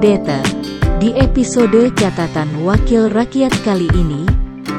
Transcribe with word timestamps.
Updater. 0.00 0.40
Di 0.96 1.12
episode 1.12 1.92
catatan 1.92 2.64
Wakil 2.64 3.12
Rakyat 3.12 3.52
kali 3.60 3.84
ini, 3.92 4.24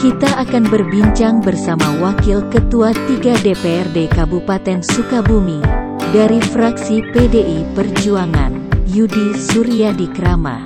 kita 0.01 0.25
akan 0.25 0.65
berbincang 0.65 1.46
bersama 1.46 1.94
Wakil 2.01 2.41
Ketua 2.49 2.89
3 2.89 3.46
DPRD 3.46 4.10
Kabupaten 4.10 4.81
Sukabumi 4.81 5.62
dari 6.10 6.42
fraksi 6.42 7.05
PDI 7.13 7.69
Perjuangan, 7.78 8.65
Yudi 8.89 9.37
Suryadi 9.37 10.10
Krama. 10.10 10.57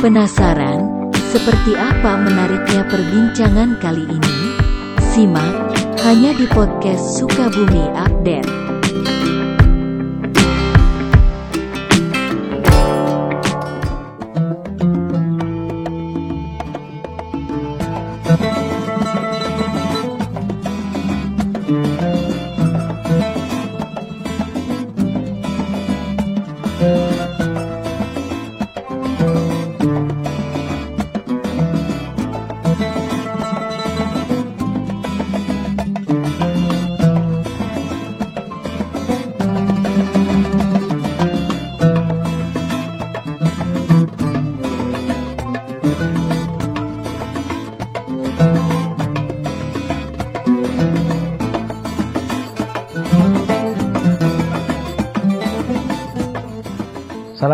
Penasaran 0.00 1.12
seperti 1.28 1.76
apa 1.76 2.24
menariknya 2.24 2.88
perbincangan 2.88 3.76
kali 3.84 4.08
ini? 4.08 4.36
Simak 5.12 5.76
hanya 6.00 6.32
di 6.32 6.48
podcast 6.48 7.20
Sukabumi 7.20 7.84
Update. 8.00 9.43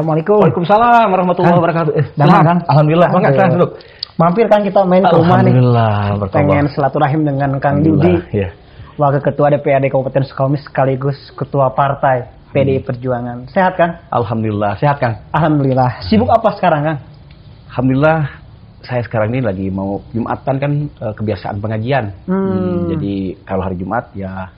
Assalamualaikum. 0.01 0.41
Waalaikumsalam 0.41 1.07
warahmatullahi 1.13 1.53
Kang. 1.53 1.61
wabarakatuh. 1.61 1.93
Eh, 1.93 2.07
Damang. 2.17 2.41
Kang? 2.41 2.59
Alhamdulillah. 2.73 3.09
Bang, 3.13 3.21
silakan 3.29 3.51
duduk. 3.53 3.71
Mampir 4.17 4.47
kan 4.49 4.61
kita 4.65 4.81
main 4.89 5.05
ke 5.05 5.13
rumah 5.13 5.39
nih. 5.45 5.53
Alhamdulillah. 5.53 5.93
Pengen 6.33 6.65
silaturahim 6.73 7.21
dengan 7.29 7.51
Kang 7.61 7.85
Yudi, 7.85 8.15
Ya. 8.33 8.49
Wakil 8.97 9.21
Ketua 9.21 9.53
DPRD 9.53 9.93
Kabupaten 9.93 10.25
Sukabumi 10.25 10.57
sekaligus 10.57 11.21
Ketua 11.37 11.69
Partai 11.77 12.33
PDI 12.49 12.81
Perjuangan. 12.81 13.45
Sehat 13.53 13.77
kan? 13.77 14.01
Alhamdulillah. 14.09 14.81
Sehat, 14.81 14.97
Kang? 15.05 15.21
Alhamdulillah. 15.37 16.01
Sibuk 16.09 16.33
apa 16.33 16.49
sekarang 16.57 16.81
Kang? 16.81 16.99
Alhamdulillah. 17.69 18.41
Saya 18.81 19.05
sekarang 19.05 19.37
ini 19.37 19.45
lagi 19.45 19.69
mau 19.69 20.01
Jumatan 20.17 20.57
kan 20.57 20.73
eh, 20.89 21.13
kebiasaan 21.13 21.61
pengajian. 21.61 22.09
Hmm. 22.25 22.89
Jadi 22.89 23.37
kalau 23.45 23.69
hari 23.69 23.77
Jumat 23.77 24.09
ya 24.17 24.49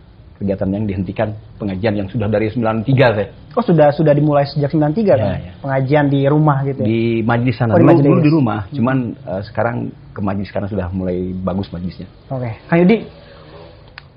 kegiatan 0.43 0.67
yang 0.75 0.85
dihentikan 0.91 1.31
pengajian 1.63 1.95
yang 2.03 2.09
sudah 2.11 2.27
dari 2.27 2.51
93 2.51 2.91
saya. 2.91 3.29
Oh 3.55 3.63
sudah 3.63 3.95
sudah 3.95 4.11
dimulai 4.11 4.43
sejak 4.51 4.75
93 4.75 5.07
kan? 5.07 5.19
Ya, 5.23 5.39
ya. 5.39 5.53
Pengajian 5.63 6.05
di 6.11 6.21
rumah 6.27 6.67
gitu 6.67 6.83
ya? 6.83 6.87
Di 6.91 7.01
majlis 7.23 7.55
sana. 7.55 7.73
Oh, 7.73 7.79
di 7.79 7.87
dulu, 7.87 7.91
majlis. 7.95 8.07
dulu 8.11 8.21
di 8.21 8.33
rumah. 8.35 8.61
Cuman 8.75 8.97
eh, 9.15 9.43
sekarang 9.47 9.77
ke 10.11 10.21
majlis 10.21 10.51
karena 10.51 10.69
sudah 10.69 10.87
mulai 10.91 11.31
bagus 11.31 11.71
majlisnya. 11.71 12.11
Oke. 12.29 12.51
Kang 12.67 12.79
Yudi, 12.83 13.07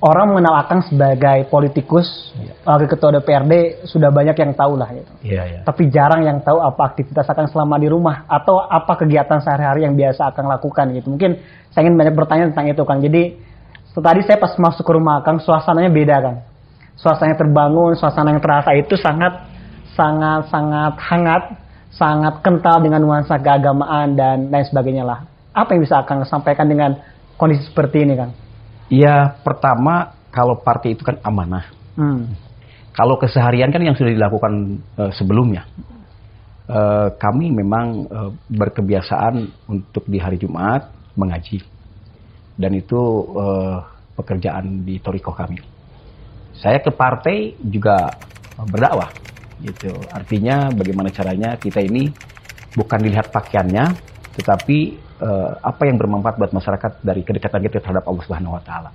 orang 0.03 0.25
mengenal 0.33 0.55
Akang 0.59 0.81
sebagai 0.83 1.47
politikus, 1.47 2.35
Wakil 2.67 2.87
Ketua 2.89 3.15
DPRD 3.15 3.85
sudah 3.87 4.09
banyak 4.11 4.35
yang 4.35 4.51
tahu 4.57 4.75
lah 4.75 4.89
gitu. 4.91 5.11
Iya, 5.23 5.43
iya. 5.47 5.59
tapi 5.63 5.87
jarang 5.87 6.25
yang 6.25 6.43
tahu 6.43 6.59
apa 6.59 6.91
aktivitas 6.91 7.29
Akang 7.29 7.47
selama 7.47 7.79
di 7.79 7.87
rumah 7.87 8.27
atau 8.27 8.59
apa 8.59 8.99
kegiatan 8.99 9.39
sehari-hari 9.39 9.87
yang 9.87 9.95
biasa 9.95 10.33
Akang 10.33 10.51
lakukan 10.51 10.91
gitu. 10.91 11.07
Mungkin 11.13 11.39
saya 11.71 11.87
ingin 11.87 11.95
banyak 11.95 12.15
bertanya 12.15 12.45
tentang 12.51 12.67
itu 12.67 12.83
Kang. 12.83 12.99
Jadi 12.99 13.23
tadi 14.03 14.27
saya 14.27 14.35
pas 14.35 14.51
masuk 14.59 14.83
ke 14.83 14.91
rumah 14.91 15.23
Akang 15.23 15.39
suasananya 15.39 15.87
beda 15.87 16.15
Kang. 16.19 16.37
Suasananya 16.99 17.39
terbangun, 17.39 17.95
suasana 17.95 18.31
yang 18.31 18.43
terasa 18.43 18.71
itu 18.75 18.95
sangat 18.99 19.47
sangat 19.95 20.51
sangat 20.51 20.93
hangat, 20.99 21.43
sangat 21.91 22.43
kental 22.43 22.83
dengan 22.83 23.03
nuansa 23.03 23.39
keagamaan 23.39 24.15
dan 24.15 24.51
lain 24.51 24.65
sebagainya 24.67 25.03
lah. 25.07 25.23
Apa 25.55 25.75
yang 25.75 25.87
bisa 25.87 26.03
Akang 26.03 26.23
sampaikan 26.27 26.67
dengan 26.67 26.99
kondisi 27.39 27.67
seperti 27.67 28.03
ini 28.03 28.19
Kang? 28.19 28.31
Ya, 28.91 29.39
pertama 29.43 30.15
kalau 30.31 30.59
partai 30.59 30.95
itu 30.95 31.07
kan 31.07 31.15
amanah. 31.23 31.71
Hmm. 31.95 32.35
Kalau 32.95 33.19
keseharian 33.19 33.71
kan 33.71 33.83
yang 33.83 33.95
sudah 33.95 34.11
dilakukan 34.11 34.79
eh, 34.99 35.11
sebelumnya. 35.15 35.67
Eh, 36.65 37.07
kami 37.15 37.51
memang 37.51 38.07
eh, 38.07 38.31
berkebiasaan 38.51 39.35
untuk 39.67 40.03
di 40.07 40.19
hari 40.19 40.39
Jumat 40.39 40.91
mengaji. 41.15 41.74
Dan 42.55 42.71
itu 42.75 43.01
eh, 43.35 43.77
pekerjaan 44.15 44.87
di 44.87 44.97
Toriko 45.03 45.35
kami. 45.35 45.59
Saya 46.55 46.79
ke 46.79 46.89
partai 46.89 47.59
juga 47.59 48.15
berdakwah. 48.63 49.11
Gitu. 49.59 49.91
Artinya 50.11 50.71
bagaimana 50.71 51.11
caranya 51.11 51.59
kita 51.59 51.83
ini 51.83 52.11
bukan 52.75 52.99
dilihat 53.03 53.31
pakaiannya, 53.31 53.85
tetapi 54.39 54.77
eh, 55.19 55.51
apa 55.59 55.81
yang 55.87 55.99
bermanfaat 55.99 56.35
buat 56.39 56.51
masyarakat 56.55 56.91
dari 57.03 57.21
kedekatan 57.23 57.59
kita 57.63 57.83
terhadap 57.83 58.07
Allah 58.07 58.23
Subhanahu 58.23 58.55
wa 58.55 58.63
taala. 58.63 58.91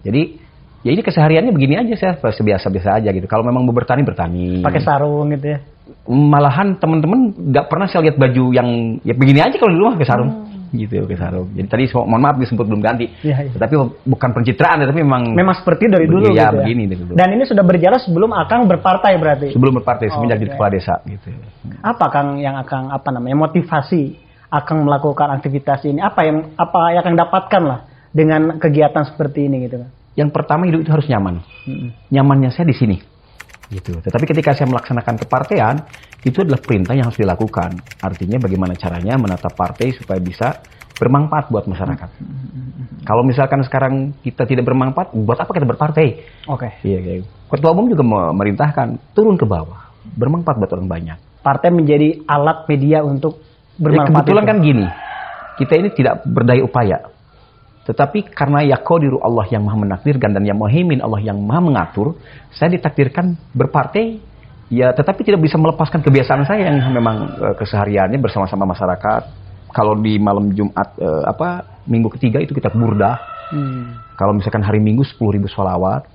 Jadi 0.00 0.40
ya 0.80 0.90
ini 0.96 1.04
kesehariannya 1.04 1.52
begini 1.52 1.76
aja 1.76 1.94
saya 1.96 2.12
sebiasa-biasa 2.16 3.00
aja 3.00 3.08
gitu. 3.12 3.28
Kalau 3.28 3.44
memang 3.44 3.64
mau 3.64 3.76
bertani 3.76 4.00
bertani. 4.04 4.64
Pakai 4.64 4.80
sarung 4.80 5.32
gitu 5.36 5.56
ya. 5.56 5.58
Malahan 6.06 6.78
teman-teman 6.80 7.34
nggak 7.36 7.66
pernah 7.68 7.86
saya 7.90 8.08
lihat 8.08 8.16
baju 8.16 8.44
yang 8.54 8.68
ya 9.04 9.12
begini 9.12 9.40
aja 9.42 9.56
kalau 9.60 9.72
di 9.72 9.78
rumah 9.80 9.96
pakai 10.00 10.08
sarung. 10.08 10.30
Gitu 10.70 11.02
pakai 11.02 11.18
sarung. 11.18 11.50
Jadi 11.50 11.66
tadi 11.66 11.84
mohon 11.98 12.22
maaf 12.22 12.38
disebut 12.38 12.62
belum 12.62 12.78
ganti. 12.78 13.10
Hmm. 13.10 13.26
Iya, 13.26 13.36
iya. 13.50 13.58
Tapi 13.58 13.74
bukan 14.06 14.30
pencitraan 14.30 14.86
tapi 14.86 15.02
memang 15.02 15.34
Memang 15.34 15.58
seperti 15.58 15.90
dari 15.90 16.06
dulu 16.06 16.30
ya, 16.30 16.54
gitu 16.54 16.62
begini 16.62 16.82
dari 16.86 17.02
dulu. 17.02 17.14
Dan 17.18 17.28
ini 17.34 17.42
sudah 17.42 17.64
berjalan 17.66 17.98
sebelum 17.98 18.30
Akang 18.30 18.70
berpartai 18.70 19.12
berarti. 19.18 19.48
sebelum 19.50 19.82
berpartai 19.82 20.06
semenjak 20.14 20.38
Oke. 20.38 20.42
jadi 20.46 20.52
kepala 20.54 20.70
desa 20.70 20.94
gitu. 21.06 21.28
Apa 21.82 22.06
Kang 22.14 22.38
yang 22.38 22.54
Akang 22.54 22.94
apa 22.94 23.08
namanya 23.10 23.50
motivasi 23.50 24.14
Akang 24.50 24.86
melakukan 24.86 25.30
aktivitas 25.34 25.82
ini? 25.86 25.98
Apa 25.98 26.26
yang 26.26 26.54
apa 26.54 26.94
yang 26.94 27.00
Akang 27.02 27.16
dapatkan 27.18 27.62
lah 27.66 27.80
dengan 28.14 28.58
kegiatan 28.62 29.02
seperti 29.06 29.50
ini 29.50 29.66
gitu? 29.66 29.82
Yang 30.18 30.30
pertama 30.34 30.66
hidup 30.66 30.82
itu 30.86 30.90
harus 30.90 31.06
nyaman. 31.06 31.42
Mm-mm. 31.66 31.90
Nyamannya 32.10 32.50
saya 32.50 32.66
di 32.66 32.74
sini. 32.74 32.96
Gitu. 33.70 34.02
Tetapi 34.02 34.24
ketika 34.26 34.50
saya 34.52 34.66
melaksanakan 34.66 35.14
kepartean, 35.16 35.76
itu 36.20 36.42
adalah 36.42 36.58
perintah 36.58 36.92
yang 36.92 37.06
harus 37.06 37.16
dilakukan. 37.16 37.78
Artinya 38.02 38.42
bagaimana 38.42 38.74
caranya 38.74 39.14
menata 39.14 39.46
partai 39.46 39.94
supaya 39.94 40.18
bisa 40.18 40.58
bermanfaat 40.98 41.48
buat 41.48 41.64
masyarakat. 41.64 42.10
Kalau 43.06 43.22
misalkan 43.24 43.64
sekarang 43.64 44.12
kita 44.20 44.44
tidak 44.44 44.68
bermanfaat, 44.68 45.14
buat 45.16 45.38
apa 45.38 45.48
kita 45.48 45.64
berpartai? 45.64 46.08
Oke. 46.50 46.68
Iya, 46.84 46.98
kayak 47.00 47.22
Ketua 47.50 47.70
umum 47.74 47.90
juga 47.90 48.04
memerintahkan 48.06 49.10
turun 49.10 49.34
ke 49.34 49.42
bawah, 49.42 49.90
bermanfaat 50.04 50.60
buat 50.60 50.70
orang 50.70 50.86
banyak. 50.86 51.18
Partai 51.40 51.72
menjadi 51.72 52.20
alat 52.28 52.68
media 52.68 53.00
untuk 53.00 53.40
Ya, 53.80 53.80
bermanfaat. 53.80 54.12
kebetulan 54.12 54.44
itu. 54.44 54.50
kan 54.50 54.56
gini, 54.60 54.86
kita 55.56 55.72
ini 55.80 55.88
tidak 55.96 56.14
berdaya 56.28 56.60
upaya. 56.60 56.98
Tetapi 57.90 58.30
karena 58.30 58.62
yakodiru 58.62 59.18
Allah 59.18 59.50
yang 59.50 59.66
maha 59.66 59.82
menakdirkan 59.82 60.30
dan 60.30 60.46
yang 60.46 60.54
muhimin 60.54 61.02
Allah 61.02 61.18
yang 61.18 61.42
maha 61.42 61.58
mengatur, 61.58 62.14
saya 62.54 62.70
ditakdirkan 62.70 63.34
berpartai, 63.50 64.22
ya 64.70 64.94
tetapi 64.94 65.26
tidak 65.26 65.42
bisa 65.42 65.58
melepaskan 65.58 65.98
kebiasaan 65.98 66.46
saya 66.46 66.70
yang 66.70 66.78
memang 66.94 67.34
eh, 67.34 67.54
kesehariannya 67.58 68.22
bersama-sama 68.22 68.62
masyarakat. 68.70 69.22
Kalau 69.74 69.98
di 69.98 70.22
malam 70.22 70.54
Jumat, 70.54 70.94
eh, 71.02 71.24
apa 71.26 71.82
minggu 71.90 72.14
ketiga 72.14 72.38
itu 72.38 72.54
kita 72.54 72.70
burdah. 72.70 73.18
Hmm. 73.50 73.98
Kalau 74.14 74.38
misalkan 74.38 74.62
hari 74.62 74.78
Minggu 74.78 75.02
10.000 75.02 75.34
ribu 75.34 75.50
sholawat, 75.50 76.06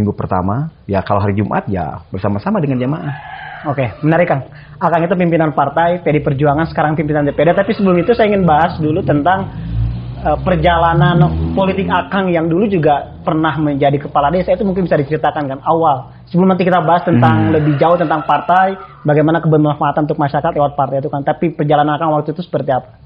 minggu 0.00 0.16
pertama, 0.16 0.72
ya 0.88 1.04
kalau 1.04 1.20
hari 1.20 1.36
Jumat 1.36 1.68
ya 1.68 2.00
bersama-sama 2.08 2.56
dengan 2.64 2.80
jamaah. 2.80 3.14
Oke, 3.68 3.92
menarik 4.00 4.32
Kang. 4.32 4.48
Akang 4.80 5.04
itu 5.04 5.12
pimpinan 5.12 5.52
partai 5.52 6.00
PD 6.00 6.24
Perjuangan, 6.24 6.64
sekarang 6.72 6.96
pimpinan 6.96 7.28
DPD. 7.28 7.52
Tapi 7.52 7.76
sebelum 7.76 8.00
itu 8.00 8.16
saya 8.16 8.32
ingin 8.32 8.48
bahas 8.48 8.80
dulu 8.80 9.04
tentang 9.04 9.52
eh, 10.20 10.38
perjalanan 10.44 11.18
politik 11.56 11.88
Akang 11.88 12.28
yang 12.28 12.46
dulu 12.46 12.68
juga 12.68 13.18
pernah 13.24 13.56
menjadi 13.56 13.96
kepala 13.96 14.28
desa. 14.28 14.52
Itu 14.54 14.64
mungkin 14.64 14.84
bisa 14.84 15.00
diceritakan 15.00 15.44
kan 15.48 15.58
awal. 15.64 16.12
Sebelum 16.30 16.54
nanti 16.54 16.62
kita 16.62 16.78
bahas 16.84 17.02
tentang 17.02 17.50
Hmm. 17.50 17.52
lebih 17.58 17.74
jauh 17.80 17.98
tentang 17.98 18.22
partai, 18.22 18.78
bagaimana 19.02 19.42
kebermanfaatan 19.42 20.06
untuk 20.06 20.20
masyarakat 20.20 20.52
lewat 20.54 20.72
partai 20.78 21.02
itu 21.02 21.10
kan. 21.10 21.26
Tapi 21.26 21.56
perjalanan 21.56 21.98
Akang 21.98 22.14
waktu 22.14 22.30
itu 22.30 22.44
seperti 22.46 22.70
apa? 22.70 23.00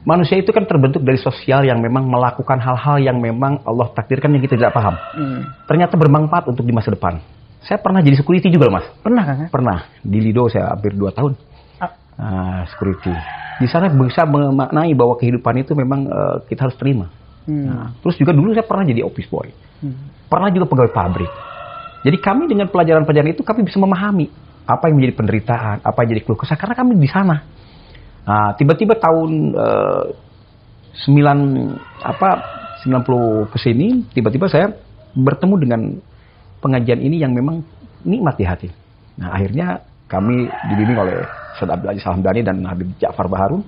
Manusia 0.00 0.40
itu 0.40 0.48
kan 0.48 0.64
terbentuk 0.64 1.04
dari 1.04 1.20
sosial 1.20 1.60
yang 1.60 1.76
memang 1.84 2.08
melakukan 2.08 2.56
hal-hal 2.56 2.96
yang 3.04 3.20
memang 3.20 3.60
Allah 3.68 3.92
takdirkan 3.92 4.32
yang 4.32 4.40
kita 4.40 4.56
tidak 4.56 4.72
paham. 4.72 4.96
Hmm. 4.96 5.40
Ternyata 5.68 6.00
bermanfaat 6.00 6.48
untuk 6.48 6.64
di 6.64 6.72
masa 6.72 6.88
depan. 6.94 7.20
Saya 7.60 7.76
pernah 7.76 8.00
jadi 8.00 8.16
security 8.16 8.48
juga 8.48 8.72
mas. 8.72 8.88
Pernah 9.04 9.24
kan? 9.28 9.36
ya? 9.44 9.48
Pernah. 9.52 9.78
Di 10.00 10.18
Lido 10.24 10.48
saya 10.48 10.72
hampir 10.72 10.96
2 10.96 11.12
tahun. 11.12 11.36
Ah. 12.20 12.28
Ah, 12.28 12.60
security. 12.68 13.08
Di 13.60 13.68
sana 13.68 13.88
bisa 13.88 14.28
memaknai 14.28 14.92
bahwa 14.92 15.16
kehidupan 15.16 15.64
itu 15.64 15.72
memang 15.72 16.04
eh, 16.04 16.36
kita 16.52 16.68
harus 16.68 16.76
terima. 16.76 17.08
Hmm. 17.48 17.64
Nah, 17.64 17.96
terus 18.04 18.20
juga 18.20 18.36
dulu 18.36 18.52
saya 18.52 18.68
pernah 18.68 18.84
jadi 18.84 19.00
office 19.00 19.28
boy. 19.32 19.48
Hmm. 19.80 19.96
Pernah 20.28 20.52
juga 20.52 20.68
pegawai 20.68 20.92
pabrik. 20.92 21.32
Jadi 22.04 22.16
kami 22.20 22.48
dengan 22.48 22.68
pelajaran-pelajaran 22.68 23.32
itu 23.32 23.44
kami 23.44 23.64
bisa 23.64 23.80
memahami 23.80 24.28
apa 24.64 24.88
yang 24.88 24.96
menjadi 25.00 25.14
penderitaan, 25.16 25.76
apa 25.80 25.98
yang 26.04 26.10
jadi 26.16 26.22
keluh 26.24 26.38
kesah 26.38 26.56
karena 26.56 26.74
kami 26.76 26.96
di 26.96 27.08
sana. 27.08 27.42
Nah, 28.24 28.52
tiba-tiba 28.56 28.94
tahun 29.00 29.54
9 29.56 29.60
apa 32.04 32.30
90 32.84 33.52
ke 33.52 33.58
sini 33.60 34.04
tiba-tiba 34.12 34.48
saya 34.48 34.72
bertemu 35.16 35.54
dengan 35.60 35.80
pengajian 36.60 37.00
ini 37.00 37.16
yang 37.20 37.32
memang 37.32 37.64
nikmat 38.04 38.36
di 38.36 38.44
hati. 38.44 38.68
Nah, 39.20 39.32
akhirnya 39.36 39.80
kami 40.08 40.48
dibimbing 40.72 40.96
oleh 40.96 41.39
Ustaz 41.60 41.76
Abdul 41.76 41.92
Aziz 41.92 42.04
Alhamdani 42.08 42.40
dan 42.40 42.56
Habib 42.64 42.88
Ja'far 42.96 43.28
Baharun 43.28 43.60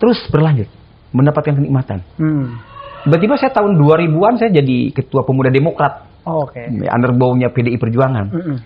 terus 0.00 0.16
berlanjut 0.32 0.66
mendapatkan 1.12 1.52
kenikmatan. 1.52 2.00
Hmm. 2.16 2.56
Tiba-tiba 3.04 3.36
saya 3.36 3.52
tahun 3.52 3.76
2000-an 3.76 4.34
saya 4.40 4.50
jadi 4.54 4.94
ketua 4.96 5.28
pemuda 5.28 5.52
Demokrat, 5.52 6.08
Oh, 6.22 6.46
Oke. 6.46 6.62
underbownya 6.70 7.50
PDI 7.50 7.74
Perjuangan. 7.76 8.30
Mm-mm. 8.30 8.56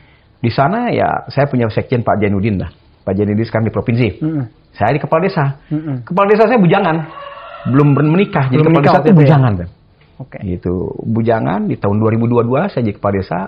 Di 0.45 0.53
sana 0.53 0.93
ya 0.93 1.25
saya 1.33 1.49
punya 1.49 1.65
sekjen 1.73 2.05
Pak 2.05 2.21
Jainuddin 2.21 2.61
lah. 2.61 2.69
Pak 3.01 3.17
Jainuddin 3.17 3.49
sekarang 3.49 3.65
di 3.65 3.73
provinsi. 3.73 4.21
Mm-mm. 4.21 4.45
Saya 4.77 4.93
di 4.93 5.01
kepala 5.01 5.25
desa. 5.25 5.57
Mm-mm. 5.73 6.05
Kepala 6.05 6.29
desa 6.29 6.45
saya 6.45 6.61
bujangan. 6.61 6.97
Belum 7.73 7.97
menikah. 7.97 8.53
Jadi 8.53 8.61
Belum 8.61 8.77
kepala 8.77 8.85
desa 8.85 9.01
itu 9.01 9.09
ya? 9.09 9.17
bujangan. 9.25 9.53
kan. 9.57 9.69
Oke. 10.21 10.39
Gitu. 10.45 10.75
Bujangan 11.01 11.61
di 11.65 11.77
tahun 11.81 11.97
2022 11.97 12.45
saya 12.77 12.83
jadi 12.85 12.95
kepala 13.01 13.15
desa. 13.17 13.41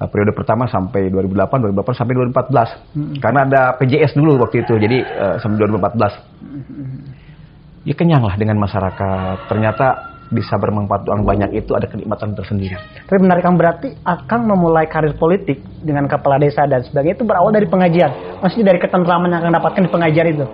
Eh, 0.00 0.08
Periode 0.08 0.32
pertama 0.32 0.64
sampai 0.64 1.12
2008, 1.12 1.76
2008 1.76 2.00
sampai 2.00 2.16
2014. 2.16 3.20
Karena 3.20 3.44
ada 3.44 3.76
PJS 3.76 4.16
dulu 4.16 4.40
waktu 4.40 4.64
itu. 4.64 4.80
Jadi 4.80 5.04
eh, 5.04 5.36
sampai 5.38 5.68
2014. 5.68 7.84
Ya 7.84 7.94
kenyang 7.96 8.24
lah 8.24 8.36
dengan 8.40 8.56
masyarakat. 8.60 9.48
Ternyata 9.48 10.10
bisa 10.30 10.54
bermanfaat 10.56 11.10
orang 11.10 11.26
banyak 11.26 11.50
itu 11.58 11.74
ada 11.74 11.90
kenikmatan 11.90 12.38
tersendiri. 12.38 12.78
Tapi 12.78 13.18
menarik 13.18 13.42
kan 13.42 13.58
berarti 13.58 13.98
Akang 14.06 14.46
memulai 14.46 14.86
karir 14.86 15.18
politik 15.18 15.58
dengan 15.82 16.06
kepala 16.06 16.38
desa 16.38 16.70
dan 16.70 16.86
sebagainya 16.86 17.18
itu 17.18 17.26
berawal 17.26 17.50
dari 17.50 17.66
pengajian. 17.66 18.38
Maksudnya 18.38 18.70
dari 18.70 18.78
ketentraman 18.78 19.26
yang 19.26 19.42
Akang 19.42 19.54
dapatkan 19.58 19.82
di 19.82 19.90
pengajian 19.90 20.26
itu. 20.30 20.46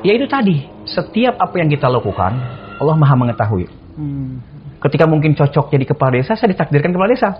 Ya 0.00 0.12
itu 0.16 0.26
tadi, 0.26 0.64
setiap 0.88 1.38
apa 1.38 1.54
yang 1.60 1.68
kita 1.70 1.86
lakukan, 1.86 2.32
Allah 2.80 2.96
maha 2.96 3.14
mengetahui. 3.14 3.68
Hmm. 3.94 4.40
Ketika 4.80 5.04
mungkin 5.04 5.36
cocok 5.36 5.68
jadi 5.68 5.84
kepala 5.84 6.16
desa, 6.16 6.32
saya 6.34 6.56
ditakdirkan 6.56 6.90
kepala 6.90 7.12
desa. 7.12 7.30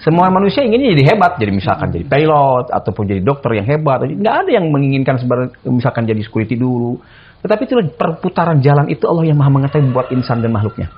Semua 0.00 0.32
manusia 0.32 0.64
inginnya 0.64 0.96
jadi 0.96 1.12
hebat, 1.12 1.36
jadi 1.36 1.52
misalkan 1.52 1.92
jadi 1.92 2.08
pilot 2.08 2.72
ataupun 2.72 3.04
jadi 3.04 3.20
dokter 3.20 3.52
yang 3.60 3.68
hebat. 3.68 4.00
Nggak 4.00 4.34
ada 4.44 4.50
yang 4.50 4.72
menginginkan 4.72 5.20
misalkan 5.68 6.08
jadi 6.08 6.20
security 6.24 6.56
dulu. 6.56 6.96
Tetapi 7.40 7.62
itu 7.64 7.74
perputaran 7.96 8.60
jalan 8.60 8.88
itu 8.92 9.08
Allah 9.08 9.24
yang 9.28 9.36
maha 9.40 9.48
mengetahui 9.48 9.92
buat 9.92 10.12
insan 10.12 10.44
dan 10.44 10.52
makhluknya. 10.52 10.92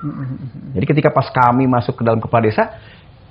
Jadi 0.75 0.85
ketika 0.87 1.11
pas 1.11 1.27
kami 1.31 1.67
masuk 1.67 1.99
ke 1.99 2.03
dalam 2.03 2.19
kepala 2.19 2.43
desa, 2.43 2.79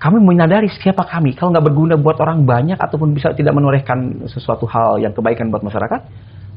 kami 0.00 0.20
menyadari 0.20 0.68
siapa 0.68 1.04
kami. 1.04 1.36
Kalau 1.36 1.52
nggak 1.52 1.64
berguna 1.72 1.94
buat 2.00 2.16
orang 2.20 2.44
banyak 2.44 2.80
ataupun 2.80 3.12
bisa 3.12 3.36
tidak 3.36 3.52
menorehkan 3.52 4.28
sesuatu 4.28 4.64
hal 4.64 4.96
yang 5.00 5.12
kebaikan 5.12 5.52
buat 5.52 5.60
masyarakat, 5.60 6.00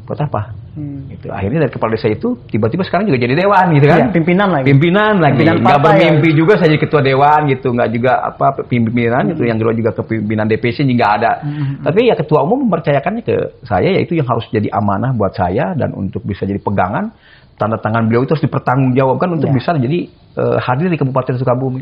buat 0.05 0.21
apa? 0.21 0.53
Hmm. 0.77 1.09
Gitu. 1.09 1.27
Akhirnya 1.33 1.65
dari 1.65 1.71
kepala 1.73 1.97
desa 1.97 2.07
itu 2.07 2.37
tiba-tiba 2.45 2.85
sekarang 2.85 3.09
juga 3.09 3.17
jadi 3.25 3.33
dewan 3.33 3.65
gitu 3.73 3.85
kan. 3.89 3.99
Iya, 3.99 4.07
pimpinan 4.13 4.47
lagi. 4.53 4.65
Pimpinan 4.69 5.13
lagi. 5.17 5.35
Pimpinan 5.41 5.55
Nggak 5.65 5.79
bermimpi 5.81 6.29
juga 6.37 6.53
saya 6.61 6.69
jadi 6.75 6.81
ketua 6.85 7.01
dewan 7.01 7.39
gitu, 7.49 7.67
nggak 7.73 7.89
juga 7.89 8.11
apa 8.21 8.47
pimpinan 8.69 9.23
itu 9.33 9.41
yang 9.49 9.57
kedua 9.57 9.73
juga 9.73 9.91
kepimpinan 9.97 10.45
DPC 10.45 10.85
juga 10.85 11.05
ada. 11.17 11.31
Tapi 11.81 11.99
ya 12.05 12.15
ketua 12.15 12.45
umum 12.45 12.69
mempercayakannya 12.69 13.21
ke 13.25 13.35
saya 13.65 13.89
yaitu 13.97 14.13
yang 14.13 14.29
harus 14.29 14.45
jadi 14.53 14.69
amanah 14.69 15.11
buat 15.17 15.33
saya 15.33 15.73
dan 15.73 15.91
untuk 15.97 16.21
bisa 16.21 16.45
jadi 16.45 16.61
pegangan 16.61 17.09
tanda 17.55 17.79
tangan 17.79 18.05
beliau 18.11 18.27
itu 18.27 18.35
harus 18.35 18.43
dipertanggungjawabkan 18.43 19.29
untuk 19.31 19.49
Iya. 19.49 19.55
bisa 19.55 19.69
jadi 19.79 19.99
eh, 20.11 20.57
hadir 20.59 20.91
di 20.91 20.99
Kabupaten 20.99 21.39
Sukabumi. 21.39 21.81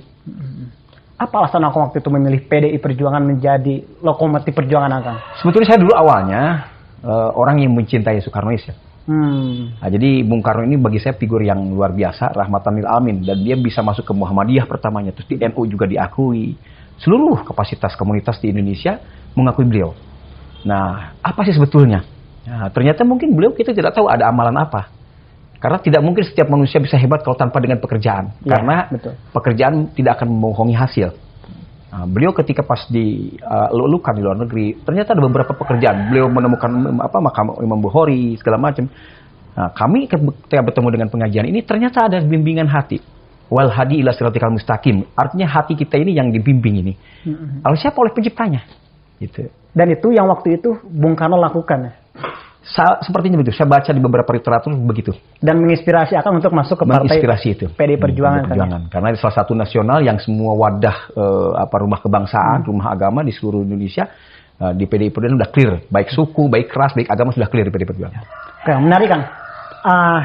Apa 1.17 1.45
alasan 1.45 1.65
Akang 1.65 1.89
waktu 1.89 2.01
itu 2.01 2.09
memilih 2.13 2.45
PDI 2.45 2.77
Perjuangan 2.77 3.21
menjadi 3.25 3.81
lokomotif 4.01 4.53
perjuangan 4.53 4.91
Akang? 4.91 5.17
Sebetulnya 5.41 5.67
saya 5.73 5.79
dulu 5.81 5.93
awalnya 5.97 6.41
eh, 7.03 7.29
orang 7.35 7.59
yang 7.59 7.75
mencintai 7.75 8.23
Soekarnois 8.23 8.63
ya. 8.63 8.75
Hmm. 9.03 9.75
Nah, 9.83 9.89
jadi 9.91 10.23
Bung 10.23 10.39
Karno 10.39 10.63
ini 10.63 10.79
bagi 10.79 10.95
saya 11.03 11.19
figur 11.19 11.43
yang 11.43 11.59
luar 11.75 11.91
biasa, 11.91 12.31
rahmatan 12.31 12.79
lil 12.79 12.87
alamin 12.87 13.19
dan 13.19 13.43
dia 13.43 13.59
bisa 13.59 13.83
masuk 13.83 14.07
ke 14.07 14.13
Muhammadiyah 14.15 14.63
pertamanya, 14.63 15.11
terus 15.11 15.27
di 15.27 15.35
NU 15.43 15.67
juga 15.67 15.83
diakui. 15.83 16.55
Seluruh 17.03 17.43
kapasitas 17.43 17.99
komunitas 17.99 18.39
di 18.39 18.55
Indonesia 18.55 18.95
mengakui 19.35 19.67
beliau. 19.67 19.91
Nah, 20.63 21.19
apa 21.19 21.43
sih 21.43 21.51
sebetulnya? 21.51 22.07
Nah, 22.47 22.71
ternyata 22.71 23.03
mungkin 23.03 23.35
beliau 23.35 23.51
kita 23.51 23.75
tidak 23.75 23.91
tahu 23.91 24.07
ada 24.07 24.31
amalan 24.31 24.55
apa. 24.55 24.87
Karena 25.59 25.79
tidak 25.79 26.03
mungkin 26.03 26.27
setiap 26.27 26.51
manusia 26.51 26.79
bisa 26.83 26.99
hebat 26.99 27.23
kalau 27.23 27.39
tanpa 27.39 27.59
dengan 27.63 27.79
pekerjaan. 27.79 28.35
Iya, 28.43 28.51
Karena 28.51 28.75
betul. 28.91 29.15
pekerjaan 29.31 29.95
tidak 29.95 30.19
akan 30.19 30.27
membohongi 30.31 30.75
hasil. 30.75 31.15
Nah, 31.93 32.09
beliau 32.09 32.33
ketika 32.33 32.65
pas 32.65 32.89
di 32.89 33.37
uh, 33.37 33.69
di 33.69 34.21
luar 34.25 34.37
negeri, 34.41 34.81
ternyata 34.81 35.13
ada 35.13 35.21
beberapa 35.21 35.53
pekerjaan. 35.53 36.09
Beliau 36.09 36.25
menemukan 36.25 36.97
apa 36.97 37.21
makam 37.21 37.53
Imam 37.61 37.77
Bukhari 37.77 38.33
segala 38.41 38.57
macam. 38.57 38.89
Nah, 39.53 39.69
kami 39.77 40.09
ketika 40.09 40.65
bertemu 40.65 40.89
dengan 40.89 41.07
pengajian 41.13 41.45
ini 41.45 41.61
ternyata 41.61 42.09
ada 42.09 42.17
bimbingan 42.25 42.65
hati. 42.65 42.97
Wal 43.53 43.69
hadi 43.69 44.01
ila 44.01 44.09
siratikal 44.09 44.49
mustaqim. 44.49 45.05
Artinya 45.13 45.45
hati 45.45 45.77
kita 45.77 46.01
ini 46.01 46.17
yang 46.17 46.33
dibimbing 46.33 46.81
ini. 46.81 46.93
Lalu 47.61 47.77
siapa 47.77 48.01
oleh 48.01 48.09
penciptanya? 48.09 48.65
Gitu. 49.21 49.53
Dan 49.69 49.93
itu 49.93 50.09
yang 50.09 50.25
waktu 50.33 50.57
itu 50.57 50.81
Bung 50.89 51.13
Karno 51.13 51.37
lakukan 51.37 51.79
ya. 51.85 51.93
Sa- 52.63 53.03
sepertinya 53.03 53.43
begitu. 53.43 53.59
Saya 53.59 53.67
baca 53.67 53.91
di 53.91 53.99
beberapa 53.99 54.31
literatur 54.31 54.71
begitu. 54.87 55.11
Dan 55.43 55.59
menginspirasi 55.59 56.15
Akang 56.15 56.39
untuk 56.39 56.55
masuk 56.55 56.79
ke 56.79 56.85
partai 56.87 57.11
menginspirasi 57.11 57.47
itu. 57.59 57.65
PDI 57.75 57.99
Perjuangan. 57.99 58.39
Hmm, 58.39 58.47
kan 58.47 58.55
ya? 58.55 58.63
Perjuangan. 58.63 58.81
Karena 58.87 59.07
ini 59.11 59.17
salah 59.19 59.35
satu 59.35 59.51
nasional 59.51 59.99
yang 59.99 60.17
semua 60.23 60.55
wadah 60.55 60.97
eh, 61.11 61.51
apa 61.59 61.75
rumah 61.83 61.99
kebangsaan, 61.99 62.63
rumah 62.63 62.95
agama 62.95 63.19
di 63.19 63.35
seluruh 63.35 63.67
Indonesia 63.67 64.07
eh, 64.63 64.73
di 64.79 64.87
PDI 64.87 65.11
Perjuangan 65.11 65.37
sudah 65.43 65.51
clear, 65.51 65.71
baik 65.91 66.09
suku, 66.15 66.43
baik 66.47 66.71
ras, 66.71 66.95
baik 66.95 67.11
agama 67.11 67.35
sudah 67.35 67.51
clear 67.51 67.67
di 67.67 67.73
PDI 67.75 67.87
Perjuangan. 67.91 68.21
Oke, 68.63 68.71
menarik 68.79 69.09
kan. 69.11 69.21
Ah, 69.83 70.21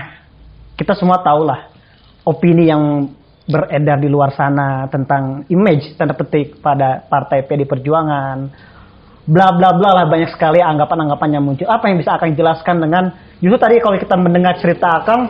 kita 0.78 0.94
semua 0.94 1.18
tahu 1.18 1.42
lah 1.42 1.74
opini 2.22 2.70
yang 2.70 3.10
beredar 3.48 3.96
di 3.96 4.06
luar 4.12 4.30
sana 4.36 4.86
tentang 4.92 5.48
image 5.48 5.96
tanda 5.96 6.12
petik 6.12 6.60
pada 6.60 7.02
partai 7.08 7.48
PD 7.48 7.64
Perjuangan. 7.64 8.38
Bla 9.28 9.52
bla 9.52 9.76
bla 9.76 9.90
lah 9.92 10.04
banyak 10.08 10.32
sekali 10.32 10.64
anggapan-anggapan 10.64 11.28
yang 11.36 11.44
muncul. 11.44 11.68
Apa 11.68 11.92
yang 11.92 12.00
bisa 12.00 12.16
akan 12.16 12.32
jelaskan 12.32 12.80
dengan 12.80 13.12
justru 13.44 13.60
tadi 13.60 13.76
kalau 13.84 14.00
kita 14.00 14.16
mendengar 14.16 14.56
cerita 14.56 15.04
Akang 15.04 15.28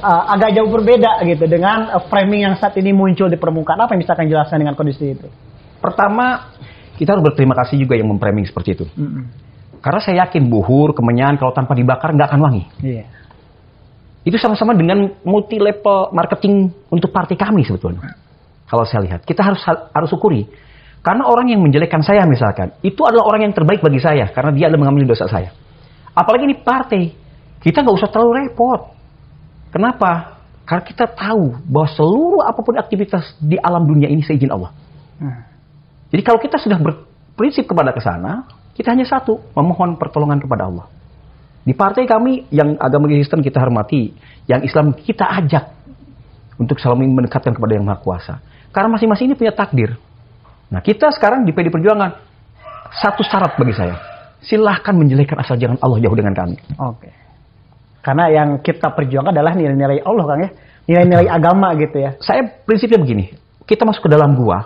ah, 0.00 0.32
agak 0.32 0.56
jauh 0.56 0.72
berbeda 0.72 1.20
gitu 1.28 1.44
dengan 1.44 1.92
ah, 1.92 2.00
framing 2.08 2.48
yang 2.48 2.56
saat 2.56 2.72
ini 2.80 2.96
muncul 2.96 3.28
di 3.28 3.36
permukaan. 3.36 3.76
Apa 3.76 3.92
yang 3.92 4.00
bisa 4.00 4.16
akan 4.16 4.24
jelaskan 4.24 4.64
dengan 4.64 4.72
kondisi 4.72 5.12
itu? 5.12 5.28
Pertama, 5.84 6.56
kita 6.96 7.12
harus 7.12 7.24
berterima 7.24 7.52
kasih 7.60 7.76
juga 7.84 7.96
yang 8.00 8.08
memframing 8.08 8.48
seperti 8.48 8.80
itu. 8.80 8.84
Karena 9.80 10.00
saya 10.00 10.28
yakin 10.28 10.48
buhur, 10.52 10.92
kemenyan 10.92 11.40
kalau 11.40 11.56
tanpa 11.56 11.72
dibakar 11.72 12.12
nggak 12.12 12.28
akan 12.28 12.40
wangi. 12.40 12.64
Iya. 12.84 13.04
Itu 14.20 14.36
sama-sama 14.36 14.76
dengan 14.76 15.08
multi 15.24 15.56
level 15.56 16.12
marketing 16.12 16.68
untuk 16.92 17.08
partai 17.08 17.40
kami 17.40 17.64
sebetulnya. 17.64 18.16
Kalau 18.68 18.84
saya 18.84 19.00
lihat, 19.08 19.24
kita 19.24 19.40
harus 19.40 19.64
harus 19.64 20.08
syukuri. 20.12 20.44
Karena 21.00 21.24
orang 21.24 21.48
yang 21.48 21.64
menjelekkan 21.64 22.04
saya 22.04 22.28
misalkan, 22.28 22.76
itu 22.84 23.00
adalah 23.08 23.24
orang 23.24 23.48
yang 23.48 23.54
terbaik 23.56 23.80
bagi 23.80 24.00
saya 24.04 24.28
karena 24.28 24.52
dia 24.52 24.68
adalah 24.68 24.88
mengambil 24.88 25.16
dosa 25.16 25.24
saya. 25.24 25.48
Apalagi 26.12 26.44
ini 26.44 26.56
partai, 26.60 27.16
kita 27.64 27.80
nggak 27.80 27.96
usah 27.96 28.08
terlalu 28.12 28.44
repot. 28.44 28.92
Kenapa? 29.72 30.40
Karena 30.68 30.84
kita 30.84 31.08
tahu 31.08 31.56
bahwa 31.64 31.88
seluruh 31.88 32.42
apa 32.44 32.60
pun 32.60 32.76
aktivitas 32.76 33.32
di 33.40 33.56
alam 33.56 33.88
dunia 33.88 34.12
ini 34.12 34.20
seizin 34.20 34.52
Allah. 34.52 34.76
Hmm. 35.16 35.40
Jadi 36.12 36.22
kalau 36.26 36.38
kita 36.42 36.60
sudah 36.60 36.76
berprinsip 36.76 37.64
kepada 37.64 37.96
ke 37.96 38.02
sana, 38.04 38.44
kita 38.76 38.92
hanya 38.92 39.08
satu, 39.08 39.40
memohon 39.56 39.96
pertolongan 39.96 40.42
kepada 40.42 40.68
Allah. 40.68 40.86
Di 41.64 41.72
partai 41.76 42.08
kami 42.08 42.48
yang 42.52 42.76
agama 42.80 43.08
Kristen 43.08 43.44
kita 43.44 43.60
hormati, 43.60 44.12
yang 44.48 44.64
Islam 44.64 44.96
kita 44.96 45.28
ajak 45.44 45.64
untuk 46.60 46.80
selalu 46.80 47.08
mendekatkan 47.08 47.56
kepada 47.56 47.72
yang 47.76 47.84
Maha 47.84 48.00
Kuasa. 48.00 48.34
Karena 48.72 48.88
masing-masing 48.92 49.32
ini 49.32 49.36
punya 49.36 49.52
takdir. 49.52 49.96
Nah, 50.70 50.80
kita 50.80 51.10
sekarang 51.10 51.42
di 51.42 51.50
PD 51.50 51.68
Perjuangan 51.68 52.10
satu 52.94 53.26
syarat 53.26 53.58
bagi 53.58 53.74
saya. 53.74 53.94
Silahkan 54.40 54.94
menjelekkan 54.96 55.36
asal 55.42 55.58
jangan 55.60 55.76
Allah 55.82 55.98
jauh 56.00 56.16
dengan 56.16 56.32
kami. 56.32 56.56
Oke. 56.78 57.10
Karena 58.00 58.32
yang 58.32 58.48
kita 58.64 58.94
perjuangkan 58.96 59.36
adalah 59.36 59.52
nilai-nilai 59.52 60.00
Allah 60.00 60.24
Kang 60.24 60.40
ya. 60.40 60.50
Nilai-nilai 60.88 61.28
agama 61.28 61.76
gitu 61.76 62.00
ya. 62.00 62.16
Saya 62.22 62.46
prinsipnya 62.64 62.96
begini, 62.96 63.36
kita 63.68 63.84
masuk 63.84 64.08
ke 64.08 64.10
dalam 64.10 64.32
gua 64.34 64.64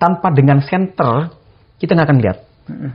tanpa 0.00 0.32
dengan 0.32 0.64
center 0.64 1.28
kita 1.76 1.92
nggak 1.92 2.08
akan 2.08 2.18
lihat. 2.24 2.38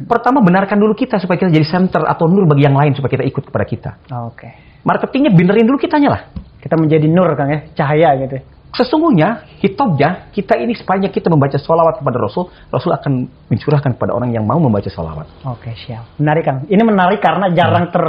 Pertama 0.08 0.40
benarkan 0.40 0.80
dulu 0.80 0.96
kita 0.96 1.20
supaya 1.20 1.36
kita 1.36 1.52
jadi 1.52 1.68
center 1.68 2.08
atau 2.08 2.32
nur 2.32 2.48
bagi 2.48 2.64
yang 2.64 2.74
lain 2.74 2.96
supaya 2.96 3.20
kita 3.20 3.26
ikut 3.28 3.44
kepada 3.52 3.66
kita. 3.68 3.92
Oke. 4.26 4.80
Marketingnya 4.88 5.34
benerin 5.36 5.68
dulu 5.68 5.78
kitanya 5.78 6.10
lah. 6.10 6.22
Kita 6.64 6.80
menjadi 6.80 7.06
nur 7.06 7.30
Kang 7.38 7.52
ya, 7.52 7.60
cahaya 7.78 8.10
gitu. 8.26 8.42
Sesungguhnya 8.76 9.48
hitobnya 9.64 10.28
kita 10.36 10.60
ini 10.60 10.76
sepanjang 10.76 11.08
kita 11.08 11.32
membaca 11.32 11.56
sholawat 11.56 12.04
kepada 12.04 12.18
Rasul, 12.20 12.52
Rasul 12.68 12.92
akan 12.92 13.24
mencurahkan 13.48 13.96
kepada 13.96 14.12
orang 14.12 14.36
yang 14.36 14.44
mau 14.44 14.60
membaca 14.60 14.92
sholawat. 14.92 15.48
Oke, 15.48 15.72
siap. 15.80 16.04
Menarik 16.20 16.44
Kang. 16.44 16.60
Ini 16.68 16.84
menarik 16.84 17.24
karena 17.24 17.48
jarang 17.56 17.88
ter 17.88 18.04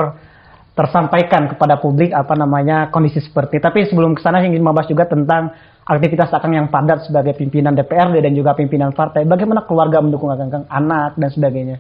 tersampaikan 0.77 1.49
kepada 1.49 1.81
publik 1.81 2.13
apa 2.13 2.37
namanya 2.37 2.93
kondisi 2.93 3.23
seperti. 3.23 3.63
Tapi 3.63 3.89
sebelum 3.89 4.13
ke 4.13 4.21
sana 4.21 4.45
ingin 4.45 4.61
membahas 4.61 4.91
juga 4.91 5.09
tentang 5.09 5.55
aktivitas 5.87 6.29
Akang 6.35 6.53
yang 6.53 6.69
padat 6.69 7.09
sebagai 7.09 7.33
pimpinan 7.33 7.73
DPRD 7.73 8.21
dan 8.21 8.35
juga 8.37 8.53
pimpinan 8.53 8.93
partai. 8.93 9.25
Bagaimana 9.25 9.65
keluarga 9.65 10.03
mendukung 10.05 10.29
Akang, 10.29 10.53
Kang? 10.53 10.65
anak 10.69 11.17
dan 11.17 11.31
sebagainya? 11.33 11.79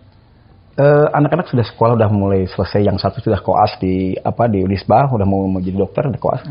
Eh, 0.76 1.06
anak-anak 1.12 1.48
sudah 1.48 1.64
sekolah 1.64 1.92
udah 1.96 2.08
mulai 2.12 2.44
selesai. 2.48 2.84
Yang 2.84 3.04
satu 3.04 3.18
sudah 3.20 3.40
koas 3.42 3.74
di 3.80 4.16
apa 4.16 4.44
di 4.48 4.62
Unisba, 4.62 5.08
udah 5.08 5.26
mau 5.28 5.44
menjadi 5.44 5.76
dokter 5.76 6.04
di 6.08 6.20
koas. 6.20 6.44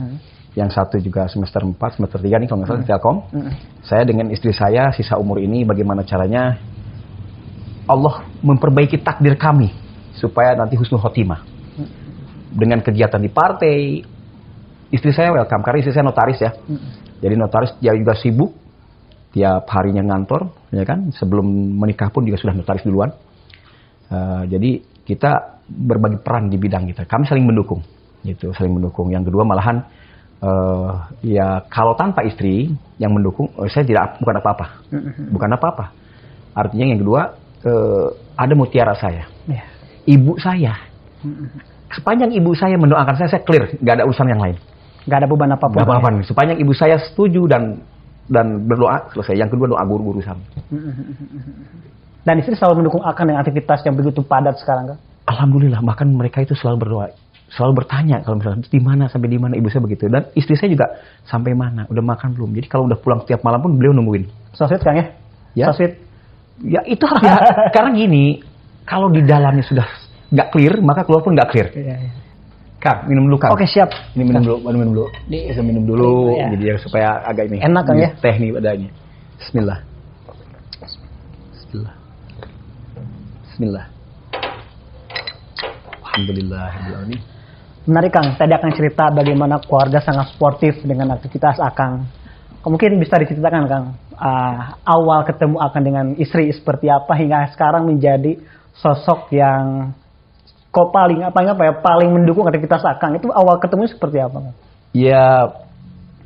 Yang 0.55 0.69
satu 0.71 0.95
juga 1.03 1.27
semester 1.27 1.59
4, 1.59 1.75
semester 1.99 2.19
3 2.19 2.39
nih 2.39 2.47
kalau 2.47 2.63
nggak 2.63 2.69
salah 2.71 2.81
di 2.81 2.87
Telkom. 2.87 3.17
Saya 3.83 4.03
dengan 4.07 4.31
istri 4.31 4.55
saya 4.55 4.89
sisa 4.95 5.19
umur 5.19 5.43
ini 5.43 5.67
bagaimana 5.67 6.07
caranya 6.07 6.55
Allah 7.85 8.23
memperbaiki 8.39 9.03
takdir 9.03 9.35
kami 9.35 9.69
supaya 10.15 10.55
nanti 10.55 10.79
husnul 10.79 11.03
khotimah. 11.03 11.43
Dengan 12.55 12.79
kegiatan 12.79 13.19
di 13.19 13.27
partai, 13.27 13.99
istri 14.95 15.11
saya 15.11 15.35
welcome 15.35 15.59
karena 15.59 15.77
istri 15.83 15.91
saya 15.91 16.07
notaris 16.07 16.39
ya. 16.39 16.55
Jadi 17.19 17.35
notaris 17.35 17.75
dia 17.83 17.91
juga 17.91 18.15
sibuk 18.15 18.55
tiap 19.35 19.67
harinya 19.75 20.07
ngantor, 20.07 20.71
ya 20.71 20.87
kan? 20.87 21.11
Sebelum 21.11 21.43
menikah 21.75 22.07
pun 22.07 22.23
juga 22.23 22.39
sudah 22.39 22.55
notaris 22.55 22.87
duluan. 22.87 23.11
Eh, 24.07 24.43
jadi 24.47 24.79
kita 25.03 25.59
berbagi 25.67 26.23
peran 26.23 26.47
di 26.47 26.55
bidang 26.55 26.87
kita. 26.87 27.03
Kami 27.03 27.27
saling 27.27 27.43
mendukung, 27.43 27.83
gitu, 28.23 28.55
saling 28.55 28.71
mendukung. 28.71 29.11
Yang 29.11 29.27
kedua 29.33 29.43
malahan 29.43 29.83
eh, 30.43 30.91
ya 31.35 31.63
kalau 31.69 31.93
tanpa 31.95 32.23
istri 32.25 32.71
yang 32.97 33.11
mendukung, 33.13 33.47
eh, 33.61 33.69
saya 33.71 33.83
tidak 33.87 34.19
bukan 34.19 34.35
apa-apa, 34.41 34.65
bukan 35.31 35.49
apa-apa. 35.55 35.85
Artinya 36.55 36.85
yang 36.95 36.99
kedua 36.99 37.21
eh, 37.63 38.07
ada 38.35 38.53
mutiara 38.55 38.95
saya, 38.95 39.27
Ya. 39.47 39.63
ibu 40.05 40.35
saya. 40.39 40.75
Sepanjang 41.95 42.33
ibu 42.35 42.51
saya 42.51 42.75
mendoakan 42.75 43.15
saya, 43.15 43.29
saya 43.31 43.41
clear, 43.47 43.71
nggak 43.79 43.95
ada 44.01 44.03
urusan 44.03 44.27
yang 44.27 44.41
lain. 44.41 44.57
Gak 45.05 45.21
ada 45.21 45.29
beban 45.29 45.53
apa 45.53 45.69
pun. 45.69 45.77
Nggak 45.77 45.85
apa-apa. 45.85 46.07
nih. 46.17 46.25
Sepanjang 46.25 46.57
ibu 46.57 46.73
saya 46.73 46.97
setuju 46.97 47.45
dan 47.45 47.77
dan 48.25 48.65
berdoa 48.65 49.05
selesai. 49.13 49.37
Yang 49.37 49.53
kedua 49.53 49.77
doa 49.77 49.83
guru-guru 49.85 50.17
sama. 50.25 50.41
Dan 52.25 52.41
istri 52.41 52.57
selalu 52.57 52.81
mendukung 52.81 53.05
Akang 53.05 53.29
dengan 53.29 53.45
aktivitas 53.45 53.85
yang 53.85 53.93
begitu 53.93 54.25
padat 54.25 54.57
sekarang 54.57 54.89
kan? 54.89 54.97
Alhamdulillah 55.29 55.77
bahkan 55.85 56.09
mereka 56.09 56.41
itu 56.41 56.57
selalu 56.57 56.77
berdoa 56.81 57.05
selalu 57.53 57.85
bertanya 57.85 58.25
kalau 58.25 58.41
misalnya 58.41 58.65
di 58.65 58.81
mana? 58.81 59.05
Sampai 59.11 59.29
di 59.29 59.37
mana? 59.37 59.53
Ibu 59.55 59.67
saya 59.69 59.83
begitu. 59.85 60.09
Dan 60.09 60.29
istri 60.33 60.57
saya 60.57 60.69
juga 60.73 60.85
sampai 61.29 61.53
mana? 61.53 61.85
Udah 61.87 62.03
makan 62.03 62.33
belum? 62.33 62.51
Jadi 62.57 62.67
kalau 62.67 62.89
udah 62.89 62.97
pulang 62.99 63.21
tiap 63.23 63.45
malam 63.45 63.61
pun 63.61 63.77
beliau 63.77 63.93
nungguin. 63.93 64.25
Sweet 64.55 64.81
Kang 64.81 64.97
ya? 64.97 65.05
Ya. 65.55 65.69
Sweet. 65.71 65.93
ya 66.63 66.79
itu 66.87 67.03
harus 67.03 67.19
ya, 67.27 67.35
karena 67.75 67.91
gini 67.91 68.39
kalau 68.87 69.11
di 69.11 69.19
dalamnya 69.27 69.59
sudah 69.67 69.83
nggak 70.31 70.55
clear 70.55 70.79
maka 70.79 71.03
keluar 71.03 71.19
pun 71.21 71.35
nggak 71.35 71.49
clear. 71.51 71.67
Iya, 71.75 71.95
iya. 71.99 72.11
Kang 72.79 73.09
minum 73.11 73.27
dulu 73.27 73.37
Kang. 73.41 73.51
Oke 73.51 73.67
siap. 73.67 73.91
ini 74.15 74.23
minum 74.23 74.41
dulu 74.45 74.57
minum 74.63 74.91
dulu. 74.95 75.05
Bisa 75.27 75.61
minum 75.65 75.83
dulu 75.83 76.37
Iya. 76.37 76.53
jadi 76.55 76.63
ya, 76.63 76.75
supaya 76.79 77.07
agak 77.27 77.51
ini 77.51 77.59
Enak, 77.59 77.83
Kang, 77.83 77.97
ini 77.99 78.05
ya? 78.07 78.09
teh 78.23 78.35
nih 78.39 78.49
adanya 78.55 78.89
Bismillah. 79.41 79.79
Bismillah. 81.51 81.95
Bismillah. 83.43 83.85
Alhamdulillah 86.15 86.67
ini 87.11 87.17
Menarik 87.85 88.17
Kang, 88.17 88.33
tadi 88.33 88.49
akan 88.49 88.71
cerita 88.73 89.13
bagaimana 89.13 89.61
keluarga 89.61 90.01
sangat 90.01 90.33
sportif 90.33 90.81
dengan 90.81 91.13
aktivitas 91.13 91.61
Akang. 91.61 92.09
Mungkin 92.65 92.97
bisa 92.97 93.21
diceritakan 93.21 93.69
Kang, 93.69 93.85
ah, 94.17 94.73
awal 94.81 95.21
ketemu 95.21 95.61
Akang 95.61 95.85
dengan 95.85 96.17
istri 96.17 96.49
seperti 96.49 96.89
apa 96.89 97.13
hingga 97.13 97.53
sekarang 97.53 97.85
menjadi 97.85 98.41
sosok 98.73 99.29
yang 99.29 99.93
kok 100.73 100.89
paling 100.91 101.23
apa 101.23 101.39
apa 101.45 101.61
ya 101.61 101.73
paling 101.77 102.09
mendukung 102.09 102.49
aktivitas 102.49 102.81
Akang 102.83 103.13
itu 103.15 103.29
awal 103.29 103.61
ketemu 103.61 103.85
seperti 103.85 104.17
apa? 104.17 104.37
Kang? 104.49 104.55
ya 104.95 105.51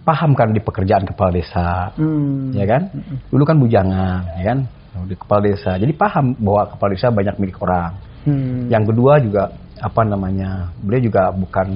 paham 0.05 0.37
kan 0.37 0.53
di 0.53 0.61
pekerjaan 0.61 1.03
kepala 1.09 1.33
desa 1.33 1.89
Hmm. 1.97 2.53
ya 2.53 2.69
kan 2.69 2.85
dulu 3.33 3.43
kan 3.43 3.57
bujangan 3.57 4.21
ya 4.37 4.43
kan 4.53 4.59
di 5.09 5.17
kepala 5.17 5.41
desa 5.49 5.73
jadi 5.81 5.89
paham 5.97 6.37
bahwa 6.37 6.69
kepala 6.69 6.89
desa 6.93 7.09
banyak 7.09 7.35
milik 7.41 7.57
orang 7.59 7.97
Hmm. 8.19 8.67
yang 8.69 8.83
kedua 8.85 9.17
juga 9.23 9.49
apa 9.79 10.01
namanya 10.03 10.75
beliau 10.77 11.07
juga 11.07 11.31
bukan 11.31 11.67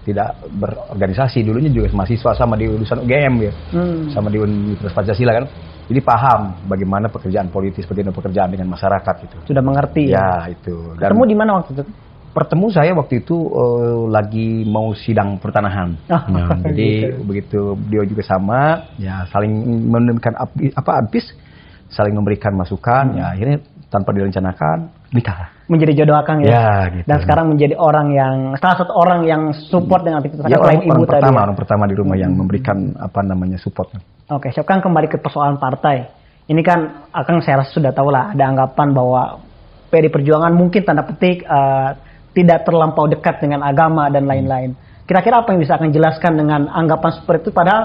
tidak 0.00 0.40
berorganisasi 0.48 1.44
dulunya 1.44 1.68
juga 1.68 1.92
mahasiswa 1.92 2.32
sama 2.32 2.56
di 2.56 2.64
lulusan 2.64 3.04
UGM 3.04 3.34
ya 3.42 3.52
Hmm. 3.70 4.10
sama 4.10 4.26
di 4.26 4.38
Universitas 4.38 4.96
Pancasila 4.96 5.32
kan 5.36 5.44
jadi 5.86 6.00
paham 6.00 6.40
bagaimana 6.64 7.06
pekerjaan 7.06 7.50
politis 7.50 7.84
bagaimana 7.84 8.14
pekerjaan 8.14 8.50
dengan 8.50 8.70
masyarakat 8.70 9.14
gitu 9.26 9.36
Sudah 9.44 9.62
mengerti 9.62 10.08
ya. 10.08 10.46
ya 10.46 10.54
itu 10.54 10.94
dan 10.96 11.12
Ketemu 11.12 11.22
di 11.26 11.36
mana 11.36 11.50
waktu 11.58 11.70
itu? 11.74 11.82
pertemu 12.30 12.66
saya 12.70 12.94
waktu 12.94 13.26
itu 13.26 13.34
eh, 13.34 14.02
lagi 14.06 14.62
mau 14.62 14.94
sidang 14.94 15.42
pertanahan. 15.42 15.98
Oh, 16.06 16.22
Nah, 16.30 16.46
jadi 16.70 16.86
gitu. 17.10 17.26
begitu 17.26 17.60
beliau 17.74 18.06
juga 18.06 18.22
sama, 18.22 18.86
ya 18.96 19.26
saling 19.26 19.50
memberikan 19.90 20.38
ab- 20.38 20.54
apa 20.54 20.90
habis, 21.02 21.26
saling 21.90 22.14
memberikan 22.14 22.54
masukan, 22.54 23.18
ya 23.18 23.34
akhirnya 23.34 23.58
tanpa 23.90 24.14
direncanakan 24.14 24.88
nikah. 25.10 25.50
Menjadi 25.66 26.02
jodoh 26.02 26.16
Akang 26.16 26.38
ya. 26.40 26.50
Ya, 26.50 26.70
gitu. 26.94 27.06
Dan 27.10 27.18
sekarang 27.26 27.46
menjadi 27.50 27.74
orang 27.74 28.14
yang 28.14 28.34
salah 28.62 28.76
satu 28.78 28.94
orang 28.94 29.26
yang 29.26 29.50
support 29.50 30.06
dengan 30.06 30.22
aktivitas 30.22 30.46
Ya 30.46 30.56
Akang 30.56 30.62
orang, 30.62 30.78
ibu 30.78 30.90
orang 30.94 31.02
tadi. 31.02 31.10
pertama, 31.10 31.38
ya. 31.38 31.42
orang 31.44 31.58
pertama 31.58 31.84
di 31.90 31.94
rumah 31.98 32.16
yang 32.16 32.32
memberikan 32.32 32.78
apa 32.96 33.20
namanya 33.26 33.58
support. 33.58 33.90
Oke, 34.30 34.54
siap 34.54 34.64
kan 34.64 34.78
kembali 34.78 35.10
ke 35.10 35.18
persoalan 35.18 35.58
partai. 35.58 36.06
Ini 36.46 36.62
kan 36.62 37.10
akan 37.10 37.42
saya 37.42 37.62
rasa 37.62 37.70
sudah 37.74 37.90
tahu 37.90 38.10
lah 38.10 38.34
ada 38.34 38.44
anggapan 38.46 38.94
bahwa 38.94 39.42
PD 39.90 40.06
Perjuangan 40.10 40.54
mungkin 40.54 40.86
tanda 40.86 41.02
petik 41.02 41.42
eh, 41.42 41.90
tidak 42.34 42.62
terlampau 42.62 43.10
dekat 43.10 43.42
dengan 43.42 43.66
agama 43.66 44.06
dan 44.10 44.26
lain-lain. 44.30 44.78
Kira-kira 45.06 45.42
apa 45.42 45.50
yang 45.50 45.60
bisa 45.62 45.74
akan 45.74 45.90
jelaskan 45.90 46.38
dengan 46.38 46.70
anggapan 46.70 47.10
seperti 47.18 47.50
itu? 47.50 47.52
Padahal 47.54 47.82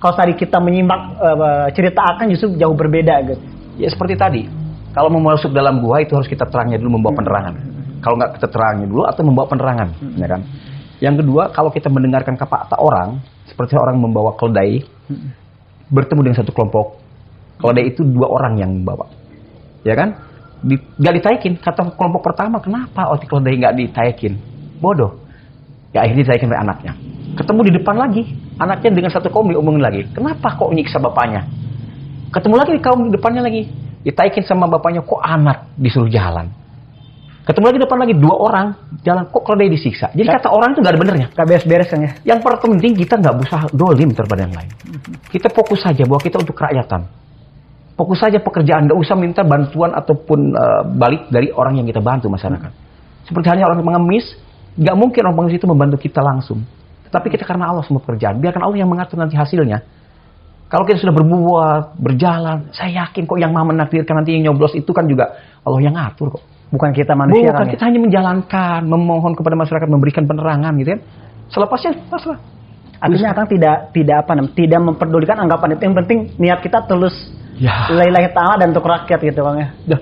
kalau 0.00 0.14
tadi 0.16 0.32
kita 0.32 0.56
menyimak 0.60 1.00
eh, 1.20 1.66
cerita 1.76 2.00
akan 2.16 2.24
justru 2.32 2.56
jauh 2.56 2.72
berbeda 2.72 3.20
gitu. 3.28 3.44
Ya 3.80 3.88
seperti 3.88 4.14
tadi, 4.20 4.42
kalau 4.92 5.08
mau 5.08 5.32
masuk 5.32 5.56
dalam 5.56 5.80
gua 5.80 6.04
itu 6.04 6.12
harus 6.12 6.28
kita 6.28 6.44
terangnya 6.48 6.76
dulu 6.76 7.00
membawa 7.00 7.16
penerangan. 7.16 7.54
Kalau 8.04 8.14
nggak 8.20 8.30
kita 8.36 8.48
terangnya 8.52 8.86
dulu 8.88 9.02
atau 9.08 9.22
membawa 9.24 9.46
penerangan, 9.48 9.88
ya 10.20 10.26
kan? 10.28 10.40
Yang 11.02 11.14
kedua, 11.24 11.50
kalau 11.50 11.70
kita 11.74 11.90
mendengarkan 11.90 12.38
kata 12.38 12.78
orang, 12.78 13.18
seperti 13.50 13.74
orang 13.74 13.98
membawa 13.98 14.38
keledai, 14.38 14.86
bertemu 15.90 16.20
dengan 16.30 16.36
satu 16.38 16.54
kelompok, 16.54 16.98
keledai 17.58 17.90
itu 17.90 18.06
dua 18.06 18.30
orang 18.30 18.54
yang 18.60 18.70
membawa, 18.70 19.10
ya 19.82 19.98
kan? 19.98 20.14
Di, 20.62 20.78
gak 20.78 21.14
ditaikin, 21.18 21.58
kata 21.58 21.90
kelompok 21.98 22.22
pertama, 22.22 22.62
kenapa 22.62 23.10
oh 23.10 23.18
keledai 23.18 23.58
nggak 23.58 23.74
ditaikin? 23.82 24.38
Bodoh. 24.78 25.18
Ya 25.90 26.06
akhirnya 26.06 26.22
ditaikin 26.22 26.48
oleh 26.54 26.62
anaknya. 26.62 26.92
Ketemu 27.34 27.60
di 27.66 27.72
depan 27.82 27.96
lagi, 27.98 28.22
anaknya 28.62 28.90
dengan 28.94 29.10
satu 29.10 29.26
kaum 29.32 29.50
diomongin 29.50 29.82
lagi, 29.82 30.02
kenapa 30.14 30.54
kok 30.54 30.70
nyiksa 30.70 31.02
bapaknya? 31.02 31.48
Ketemu 32.30 32.54
lagi 32.56 32.70
di 32.78 32.82
kaum 32.82 33.10
depannya 33.10 33.42
lagi. 33.42 33.81
Ditaikin 34.02 34.42
sama 34.46 34.66
bapaknya, 34.66 35.06
kok 35.06 35.22
anak 35.22 35.70
disuruh 35.78 36.10
jalan. 36.10 36.50
Ketemu 37.42 37.74
lagi 37.74 37.78
depan 37.82 37.98
lagi 37.98 38.14
dua 38.14 38.34
orang 38.38 38.66
jalan, 39.02 39.26
kok 39.26 39.42
keledai 39.42 39.74
disiksa. 39.74 40.14
Jadi 40.14 40.30
kata 40.30 40.46
orang 40.46 40.78
itu 40.78 40.80
gak 40.82 40.94
ada 40.94 41.00
benernya. 41.02 41.26
Gak 41.34 41.46
beres-beres 41.50 41.88
kan 41.90 41.98
ya? 41.98 42.10
Yang 42.22 42.38
penting 42.46 42.94
kita 42.94 43.18
nggak 43.18 43.34
usah 43.42 43.60
dolim 43.74 44.14
terhadap 44.14 44.38
yang 44.46 44.54
lain. 44.54 44.70
Kita 45.26 45.50
fokus 45.50 45.82
saja 45.82 46.06
bahwa 46.06 46.22
kita 46.22 46.38
untuk 46.38 46.54
kerakyatan. 46.54 47.02
Fokus 47.98 48.18
saja 48.22 48.38
pekerjaan, 48.38 48.86
nggak 48.86 48.98
usah 48.98 49.18
minta 49.18 49.42
bantuan 49.42 49.90
ataupun 49.90 50.54
eh, 50.54 50.82
balik 50.94 51.34
dari 51.34 51.50
orang 51.50 51.82
yang 51.82 51.86
kita 51.90 51.98
bantu 51.98 52.30
masyarakat. 52.30 52.70
Seperti 53.26 53.46
halnya 53.50 53.66
orang 53.66 53.82
pengemis, 53.82 54.38
nggak 54.78 54.96
mungkin 54.96 55.20
orang 55.26 55.36
pengemis 55.42 55.56
itu 55.58 55.66
membantu 55.66 55.96
kita 55.98 56.22
langsung. 56.22 56.62
Tetapi 57.10 57.26
kita 57.26 57.42
karena 57.42 57.74
Allah 57.74 57.82
semua 57.82 58.00
pekerjaan, 58.06 58.38
biarkan 58.38 58.62
Allah 58.70 58.78
yang 58.78 58.90
mengatur 58.90 59.18
nanti 59.18 59.34
hasilnya. 59.34 59.82
Kalau 60.72 60.88
kita 60.88 61.04
sudah 61.04 61.12
berbuat, 61.12 62.00
berjalan, 62.00 62.72
saya 62.72 63.04
yakin 63.04 63.28
kok 63.28 63.36
yang 63.36 63.52
maha 63.52 63.76
menakdirkan 63.76 64.24
nanti 64.24 64.40
yang 64.40 64.48
nyoblos 64.48 64.72
itu 64.72 64.88
kan 64.96 65.04
juga 65.04 65.36
Allah 65.60 65.84
yang 65.84 65.92
ngatur 65.92 66.32
kok. 66.32 66.42
Bukan 66.72 66.96
kita 66.96 67.12
manusia 67.12 67.52
Bukan, 67.52 67.60
kan 67.60 67.66
ya? 67.68 67.72
kita 67.76 67.82
hanya 67.84 68.00
menjalankan, 68.00 68.80
memohon 68.88 69.36
kepada 69.36 69.52
masyarakat, 69.52 69.84
memberikan 69.84 70.24
penerangan 70.24 70.72
gitu 70.80 70.96
kan. 70.96 71.00
Selepasnya, 71.52 71.92
pasrah. 72.08 72.40
Artinya 73.02 73.36
akan 73.36 73.44
tidak 73.52 73.76
tidak 73.92 74.16
apa 74.24 74.32
namanya 74.32 74.54
tidak 74.56 74.80
memperdulikan 74.80 75.36
anggapan 75.44 75.68
itu. 75.76 75.82
Yang 75.84 75.96
penting 76.00 76.18
niat 76.40 76.58
kita 76.64 76.78
tulus 76.88 77.12
Ya. 77.60 77.92
lillahi 77.92 78.32
ta'ala 78.32 78.56
dan 78.56 78.72
untuk 78.72 78.88
rakyat 78.88 79.20
gitu 79.20 79.44
Bang 79.44 79.60
ya. 79.60 79.68
Dah. 79.84 80.00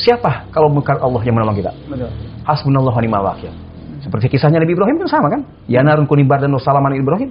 Siapa 0.00 0.48
kalau 0.48 0.72
bukan 0.72 0.96
Allah 0.96 1.20
yang 1.28 1.36
menolong 1.36 1.60
kita? 1.60 1.76
Betul. 1.86 2.08
Hasbunallah 2.48 2.94
wa 2.96 3.02
ni'mal 3.04 3.24
wakil. 3.36 3.52
Seperti 4.00 4.32
kisahnya 4.32 4.64
Nabi 4.64 4.72
Ibrahim 4.72 4.96
kan 5.04 5.08
sama 5.12 5.28
kan? 5.28 5.44
Ya 5.68 5.84
narun 5.84 6.08
kuni 6.08 6.24
bardan 6.24 6.48
wa 6.56 6.62
salaman 6.62 6.96
Ibrahim. 6.96 7.28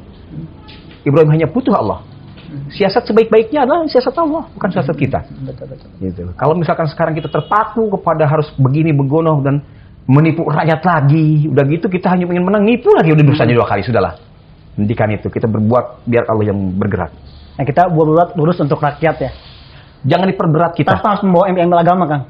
Ibrahim 1.01 1.29
hanya 1.33 1.48
butuh 1.50 1.74
Allah. 1.74 2.05
Siasat 2.74 3.03
sebaik-baiknya 3.10 3.65
adalah 3.65 3.86
siasat 3.89 4.15
Allah, 4.17 4.48
bukan 4.53 4.69
siasat 4.69 4.95
kita. 4.95 5.19
Betul 5.43 5.65
betul. 5.72 5.89
Gitu. 6.00 6.22
Kalau 6.33 6.53
misalkan 6.57 6.88
sekarang 6.89 7.13
kita 7.13 7.29
terpaku 7.29 7.89
kepada 8.00 8.25
harus 8.25 8.50
begini 8.57 8.93
begono 8.93 9.41
dan 9.41 9.62
menipu 10.05 10.43
rakyat 10.45 10.81
lagi, 10.83 11.48
udah 11.48 11.63
gitu 11.67 11.88
kita 11.88 12.12
hanya 12.12 12.27
ingin 12.27 12.43
menang, 12.43 12.63
nipu 12.67 12.91
lagi 12.91 13.13
udah 13.13 13.24
dosanya 13.24 13.53
dua 13.55 13.67
kali 13.67 13.81
sudahlah. 13.86 14.13
Hentikan 14.74 15.05
itu, 15.13 15.29
kita 15.29 15.45
berbuat 15.45 16.10
biar 16.10 16.25
Allah 16.27 16.50
yang 16.50 16.57
bergerak. 16.74 17.13
Nah, 17.53 17.63
kita 17.63 17.86
buat 17.93 18.33
lurus 18.33 18.57
untuk 18.57 18.81
rakyat 18.81 19.15
ya. 19.22 19.31
Jangan 20.03 20.25
diperberat 20.33 20.74
kita. 20.74 20.98
Tanpa 20.98 21.15
harus 21.15 21.24
membawa 21.24 21.45
embel-embel 21.48 21.79
agama, 21.79 22.03
Kang. 22.10 22.24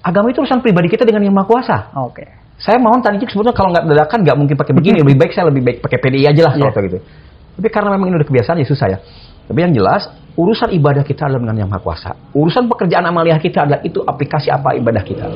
Agama 0.00 0.32
itu 0.32 0.40
urusan 0.40 0.64
pribadi 0.64 0.88
kita 0.88 1.04
dengan 1.04 1.26
yang 1.26 1.34
Maha 1.36 1.44
Kuasa. 1.50 1.76
Oke. 2.06 2.24
Saya 2.60 2.76
mau 2.80 2.92
tadi 3.00 3.20
sebetulnya 3.24 3.56
kalau 3.56 3.72
nggak 3.72 3.84
dadakan 3.88 4.18
nggak 4.24 4.36
mungkin 4.36 4.56
pakai 4.56 4.72
begini. 4.76 4.96
lebih 5.04 5.16
baik 5.16 5.32
saya 5.36 5.48
lebih 5.52 5.60
baik 5.64 5.78
pakai 5.84 5.98
PDI 6.00 6.24
aja 6.28 6.42
lah 6.48 6.52
kalau 6.56 6.72
Iya. 6.72 6.84
gitu. 6.88 6.98
Tapi 7.60 7.68
karena 7.68 7.92
memang 7.92 8.08
ini 8.08 8.16
udah 8.16 8.28
kebiasaan 8.32 8.56
ya 8.56 8.64
susah 8.64 8.88
ya. 8.88 8.98
Tapi 9.44 9.58
yang 9.60 9.76
jelas 9.76 10.08
urusan 10.32 10.72
ibadah 10.72 11.04
kita 11.04 11.28
adalah 11.28 11.44
dengan 11.44 11.56
yang 11.60 11.68
maha 11.68 11.84
kuasa. 11.84 12.16
Urusan 12.32 12.64
pekerjaan 12.72 13.04
amaliah 13.04 13.36
kita 13.36 13.68
adalah 13.68 13.84
itu 13.84 14.00
aplikasi 14.00 14.48
apa 14.48 14.72
ibadah 14.80 15.04
kita. 15.04 15.28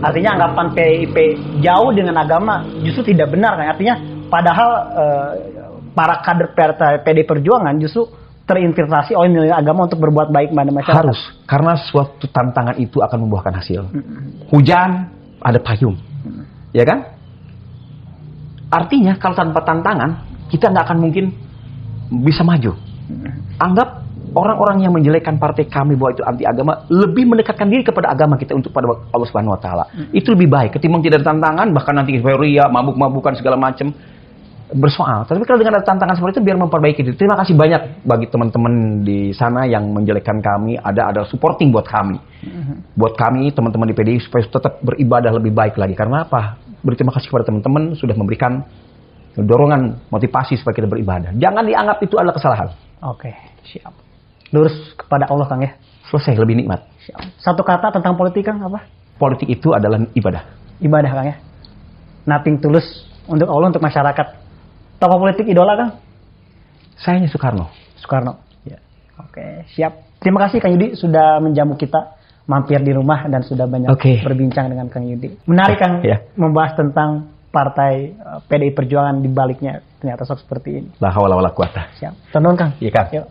Artinya 0.00 0.40
anggapan 0.40 0.72
PIP 0.72 1.16
jauh 1.60 1.92
dengan 1.92 2.24
agama 2.24 2.64
justru 2.80 3.12
tidak 3.12 3.36
benar 3.36 3.60
kan? 3.60 3.76
Artinya 3.76 3.94
padahal 4.32 4.70
eh, 4.96 5.32
para 5.92 6.24
kader 6.24 6.56
PD 7.04 7.28
Perjuangan 7.28 7.76
justru 7.76 8.08
terinfiltrasi 8.48 9.12
oleh 9.12 9.28
nilai 9.28 9.52
agama 9.52 9.84
untuk 9.84 10.00
berbuat 10.00 10.32
baik 10.32 10.56
pada 10.56 10.72
masyarakat. 10.72 10.96
Harus 10.96 11.20
karena 11.44 11.76
suatu 11.76 12.24
tantangan 12.32 12.80
itu 12.80 13.04
akan 13.04 13.28
membuahkan 13.28 13.60
hasil. 13.60 13.84
Hujan 14.48 15.12
ada 15.44 15.60
payung, 15.60 16.00
ya 16.72 16.88
kan? 16.88 17.12
Artinya 18.72 19.18
kalau 19.18 19.34
tanpa 19.34 19.60
tantangan 19.66 20.35
kita 20.52 20.70
nggak 20.70 20.84
akan 20.90 20.98
mungkin 20.98 21.24
bisa 22.22 22.46
maju. 22.46 22.74
Anggap 23.58 24.06
orang-orang 24.36 24.84
yang 24.84 24.92
menjelekkan 24.92 25.40
partai 25.40 25.64
kami 25.64 25.96
bahwa 25.96 26.12
itu 26.12 26.22
anti 26.26 26.44
agama 26.44 26.84
lebih 26.92 27.24
mendekatkan 27.24 27.66
diri 27.70 27.82
kepada 27.86 28.12
agama 28.12 28.36
kita 28.36 28.52
untuk 28.52 28.70
pada 28.70 28.92
Allah 29.10 29.26
Subhanahu 29.26 29.56
Wa 29.56 29.60
Taala. 29.60 29.84
Itu 30.12 30.36
lebih 30.36 30.52
baik 30.52 30.76
ketimbang 30.76 31.00
tidak 31.00 31.24
ada 31.24 31.32
tantangan 31.32 31.72
bahkan 31.72 31.94
nanti 31.96 32.18
euforia, 32.18 32.68
mabuk-mabukan 32.68 33.38
segala 33.38 33.56
macam 33.56 33.94
bersoal. 34.74 35.22
Tapi 35.30 35.46
kalau 35.46 35.62
dengan 35.62 35.78
ada 35.78 35.86
tantangan 35.86 36.18
seperti 36.18 36.42
itu 36.42 36.42
biar 36.50 36.58
memperbaiki 36.58 37.00
diri. 37.06 37.14
Terima 37.14 37.38
kasih 37.38 37.54
banyak 37.54 38.02
bagi 38.02 38.26
teman-teman 38.26 39.06
di 39.06 39.30
sana 39.30 39.62
yang 39.64 39.86
menjelekkan 39.94 40.42
kami. 40.42 40.74
Ada 40.74 41.14
ada 41.14 41.22
supporting 41.30 41.70
buat 41.70 41.86
kami. 41.86 42.18
Buat 42.98 43.14
kami 43.14 43.54
teman-teman 43.54 43.86
di 43.86 43.94
PDI 43.94 44.18
supaya 44.26 44.42
tetap 44.42 44.82
beribadah 44.82 45.30
lebih 45.30 45.54
baik 45.54 45.78
lagi. 45.78 45.94
Karena 45.94 46.26
apa? 46.26 46.58
Berterima 46.82 47.14
kasih 47.14 47.30
kepada 47.30 47.46
teman-teman 47.46 47.94
sudah 47.94 48.14
memberikan 48.18 48.66
dorongan 49.44 50.08
motivasi 50.08 50.56
supaya 50.56 50.72
kita 50.72 50.88
beribadah. 50.88 51.36
Jangan 51.36 51.64
dianggap 51.68 51.98
itu 52.00 52.16
adalah 52.16 52.32
kesalahan. 52.36 52.68
Oke, 53.04 53.32
siap. 53.68 53.92
Lurus 54.54 54.72
kepada 54.96 55.28
Allah 55.28 55.46
Kang 55.50 55.60
ya. 55.60 55.76
Selesai 56.08 56.38
lebih 56.38 56.56
nikmat. 56.56 56.86
Siap. 57.04 57.20
Satu 57.42 57.60
kata 57.66 57.92
tentang 57.92 58.16
politik 58.16 58.46
Kang 58.46 58.62
apa? 58.62 58.86
Politik 59.20 59.50
itu 59.50 59.74
adalah 59.76 60.00
ibadah. 60.16 60.42
Ibadah 60.80 61.10
Kang 61.12 61.26
ya. 61.28 61.36
Nothing 62.24 62.62
tulus 62.62 62.86
untuk 63.28 63.50
Allah 63.50 63.68
untuk 63.74 63.82
masyarakat. 63.84 64.26
Tokoh 64.96 65.18
politik 65.20 65.44
idola 65.44 65.76
Kang? 65.76 65.90
Saya 66.96 67.20
hanya 67.20 67.28
Soekarno. 67.28 67.68
Soekarno. 68.00 68.40
Ya. 68.64 68.80
Oke, 69.20 69.68
siap. 69.76 70.06
Terima 70.22 70.40
kasih 70.48 70.64
Kang 70.64 70.72
Yudi 70.72 70.96
sudah 70.96 71.42
menjamu 71.44 71.76
kita 71.76 72.16
mampir 72.46 72.80
di 72.80 72.94
rumah 72.94 73.26
dan 73.28 73.42
sudah 73.42 73.66
banyak 73.68 73.90
Oke. 73.92 74.22
berbincang 74.22 74.70
dengan 74.72 74.88
Kang 74.88 75.04
Yudi. 75.04 75.36
Menarik 75.44 75.76
Kang 75.76 76.00
Ya. 76.00 76.22
membahas 76.38 76.78
tentang 76.78 77.35
partai 77.56 78.12
eh, 78.12 78.38
PDI 78.44 78.76
Perjuangan 78.76 79.16
di 79.24 79.32
baliknya 79.32 79.80
ternyata 79.96 80.28
sok 80.28 80.44
seperti 80.44 80.68
ini. 80.76 80.90
La 81.00 81.08
haula 81.16 81.40
wala 81.40 81.56
quwata. 81.56 81.96
Siap. 81.96 82.36
Tonton 82.36 82.52
Kang. 82.52 82.72
Iya, 82.76 82.90
Kang. 82.92 83.08
Yuk. 83.16 83.26